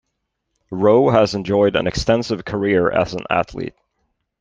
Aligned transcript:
Ro 0.71 1.11
has 1.11 1.35
enjoyed 1.35 1.75
an 1.75 1.85
extensive 1.85 2.43
career 2.43 2.89
as 2.89 3.13
an 3.13 3.23
athlete. 3.29 3.75